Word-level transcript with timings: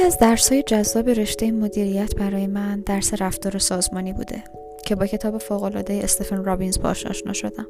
از 0.00 0.18
درسهای 0.18 0.62
جذاب 0.62 1.08
رشته 1.08 1.50
مدیریت 1.50 2.14
برای 2.14 2.46
من 2.46 2.80
درس 2.80 3.14
رفتار 3.22 3.58
سازمانی 3.58 4.12
بوده 4.12 4.44
که 4.86 4.94
با 4.94 5.06
کتاب 5.06 5.38
فوقالعاده 5.38 6.00
استفن 6.04 6.44
رابینز 6.44 6.78
باش 6.78 7.06
آشنا 7.06 7.32
شدم. 7.32 7.66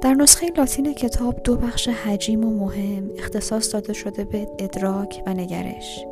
در 0.00 0.14
نسخه 0.14 0.46
لاتین 0.56 0.94
کتاب 0.94 1.42
دو 1.44 1.56
بخش 1.56 1.88
حجیم 1.88 2.44
و 2.44 2.50
مهم 2.50 3.10
اختصاص 3.18 3.74
داده 3.74 3.92
شده 3.92 4.24
به 4.24 4.48
ادراک 4.58 5.22
و 5.26 5.34
نگرش. 5.34 6.04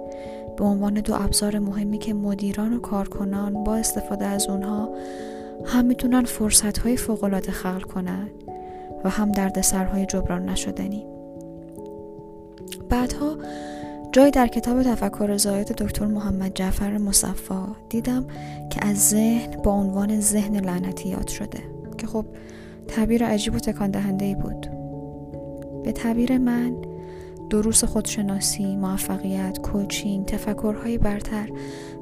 به 0.56 0.64
عنوان 0.64 0.94
دو 0.94 1.14
ابزار 1.14 1.58
مهمی 1.58 1.98
که 1.98 2.14
مدیران 2.14 2.72
و 2.72 2.80
کارکنان 2.80 3.64
با 3.64 3.76
استفاده 3.76 4.24
از 4.24 4.48
اونها 4.48 4.94
هم 5.64 5.84
می‌تونن 5.84 6.24
فرصت 6.24 6.78
های 6.78 6.96
فوقالعاده 6.96 7.52
خلق 7.52 7.82
کنند 7.82 8.30
و 9.04 9.10
هم 9.10 9.32
دردسرهای 9.32 10.06
جبران 10.06 10.48
نشدنی. 10.48 11.06
بعدها 12.88 13.36
جایی 14.14 14.30
در 14.30 14.46
کتاب 14.46 14.82
تفکر 14.82 15.36
زاید 15.36 15.66
دکتر 15.66 16.06
محمد 16.06 16.54
جعفر 16.54 16.98
مصفا 16.98 17.76
دیدم 17.88 18.26
که 18.70 18.86
از 18.86 19.08
ذهن 19.08 19.62
با 19.62 19.72
عنوان 19.72 20.20
ذهن 20.20 20.56
لعنتی 20.56 21.08
یاد 21.08 21.28
شده. 21.28 21.58
که 21.98 22.06
خب 22.06 22.26
تعبیر 22.88 23.24
عجیب 23.24 23.54
و 23.54 23.58
تکان 23.58 23.90
دهنده 23.90 24.24
ای 24.24 24.34
بود. 24.34 24.70
به 25.84 25.92
تعبیر 25.92 26.38
من 26.38 26.76
دروس 27.50 27.84
خودشناسی، 27.84 28.76
موفقیت، 28.76 29.58
کوچینگ، 29.60 30.26
تفکرهای 30.26 30.98
برتر 30.98 31.48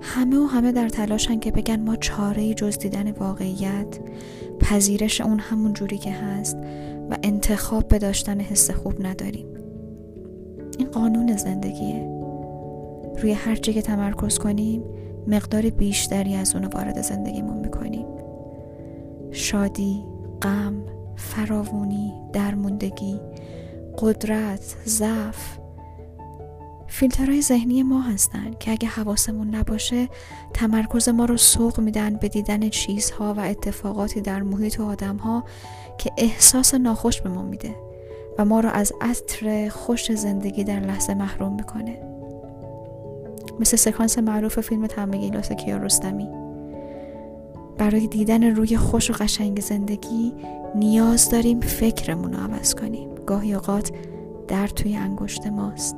همه 0.00 0.36
و 0.36 0.46
همه 0.46 0.72
در 0.72 0.88
تلاشن 0.88 1.38
که 1.38 1.50
بگن 1.50 1.80
ما 1.80 1.96
چاره 1.96 2.54
جز 2.54 2.78
دیدن 2.78 3.10
واقعیت 3.10 3.98
پذیرش 4.60 5.20
اون 5.20 5.38
همون 5.38 5.72
جوری 5.72 5.98
که 5.98 6.12
هست 6.12 6.56
و 7.10 7.16
انتخاب 7.22 7.88
به 7.88 7.98
داشتن 7.98 8.40
حس 8.40 8.70
خوب 8.70 9.06
نداریم. 9.06 9.51
این 10.78 10.88
قانون 10.88 11.36
زندگیه. 11.36 12.08
روی 13.22 13.32
هر 13.32 13.56
چی 13.56 13.72
که 13.72 13.82
تمرکز 13.82 14.38
کنیم 14.38 14.82
مقدار 15.26 15.62
بیشتری 15.62 16.34
از 16.34 16.54
اونو 16.54 16.68
وارد 16.68 17.02
زندگیمون 17.02 17.56
می‌کنیم. 17.56 18.06
شادی، 19.30 20.04
غم، 20.42 20.74
فراوونی، 21.16 22.12
درموندگی، 22.32 23.20
قدرت، 23.98 24.76
ضعف 24.86 25.58
فیلترهای 26.86 27.42
ذهنی 27.42 27.82
ما 27.82 28.00
هستند 28.00 28.58
که 28.58 28.70
اگه 28.70 28.88
حواسمون 28.88 29.54
نباشه 29.54 30.08
تمرکز 30.54 31.08
ما 31.08 31.24
رو 31.24 31.36
سوق 31.36 31.80
میدن 31.80 32.14
به 32.14 32.28
دیدن 32.28 32.68
چیزها 32.68 33.34
و 33.34 33.40
اتفاقاتی 33.40 34.20
در 34.20 34.42
محیط 34.42 34.80
و 34.80 34.84
آدمها 34.84 35.44
که 35.98 36.10
احساس 36.18 36.74
ناخوش 36.74 37.20
به 37.20 37.28
ما 37.28 37.42
میده. 37.42 37.74
و 38.38 38.44
ما 38.44 38.60
رو 38.60 38.68
از 38.68 38.92
عطر 39.00 39.68
خوش 39.68 40.12
زندگی 40.12 40.64
در 40.64 40.80
لحظه 40.80 41.14
محروم 41.14 41.54
می‌کنه. 41.54 41.98
مثل 43.60 43.76
سکانس 43.76 44.18
معروف 44.18 44.60
فیلم 44.60 44.86
تمه 44.86 45.18
گیلاس 45.18 45.52
کیارستمی 45.52 46.28
برای 47.78 48.06
دیدن 48.06 48.44
روی 48.44 48.76
خوش 48.76 49.10
و 49.10 49.14
قشنگ 49.14 49.60
زندگی 49.60 50.32
نیاز 50.74 51.30
داریم 51.30 51.60
فکرمون 51.60 52.32
رو 52.32 52.40
عوض 52.40 52.74
کنیم. 52.74 53.08
گاهی 53.26 53.54
اوقات 53.54 53.90
در 54.48 54.66
توی 54.66 54.96
انگشت 54.96 55.46
ماست. 55.46 55.96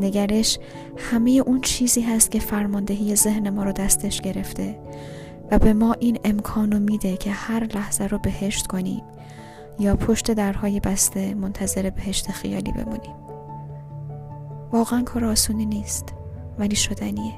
نگرش 0.00 0.58
همه 0.96 1.30
اون 1.30 1.60
چیزی 1.60 2.00
هست 2.00 2.30
که 2.30 2.40
فرماندهی 2.40 3.16
ذهن 3.16 3.50
ما 3.50 3.64
رو 3.64 3.72
دستش 3.72 4.20
گرفته 4.20 4.78
و 5.50 5.58
به 5.58 5.72
ما 5.72 5.92
این 5.92 6.18
امکانو 6.24 6.78
میده 6.78 7.16
که 7.16 7.30
هر 7.30 7.64
لحظه 7.64 8.06
رو 8.06 8.18
بهشت 8.18 8.66
کنیم. 8.66 9.02
یا 9.78 9.96
پشت 9.96 10.30
درهای 10.30 10.80
بسته 10.80 11.34
منتظر 11.34 11.90
بهشت 11.90 12.30
خیالی 12.30 12.72
بمونیم. 12.72 13.14
واقعا 14.72 15.02
کار 15.02 15.24
آسونی 15.24 15.66
نیست 15.66 16.14
ولی 16.58 16.76
شدنیه. 16.76 17.34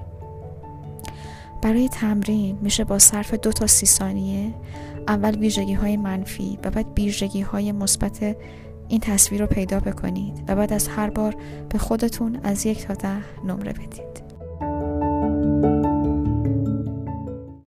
برای 1.63 1.89
تمرین 1.89 2.59
میشه 2.63 2.85
با 2.85 2.99
صرف 2.99 3.35
دو 3.35 3.53
تا 3.53 3.67
سی 3.67 3.87
ثانیه 3.87 4.55
اول 5.09 5.39
ویژگی 5.39 5.75
های 5.75 5.97
منفی 5.97 6.59
و 6.65 6.71
بعد 6.71 6.87
ویژگی 6.99 7.41
های 7.41 7.73
مثبت 7.73 8.37
این 8.89 9.01
تصویر 9.01 9.41
رو 9.41 9.47
پیدا 9.47 9.81
بکنید 9.81 10.45
و 10.49 10.57
بعد 10.57 10.73
از 10.73 10.89
هر 10.89 11.11
بار 11.11 11.37
به 11.69 11.79
خودتون 11.79 12.41
از 12.43 12.67
یک 12.67 12.87
تا 12.87 12.95
ده 12.95 13.45
نمره 13.45 13.73
بدید. 13.73 14.24